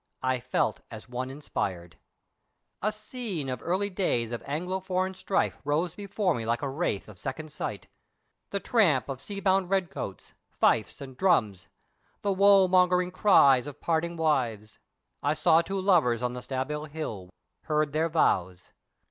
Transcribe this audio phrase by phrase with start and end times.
[0.23, 1.95] I felt as one inspired.
[2.81, 7.07] A scene of early days of Anglo foreign strife rose before me like a wraith
[7.07, 7.87] of second sight.
[8.49, 11.67] The tramp of sea bound red coats, fifes and drums,
[12.23, 14.79] the woe mongering cries of parting wives.
[15.21, 17.29] I saw two lovers on the Staball hill,
[17.65, 18.73] heard their vows.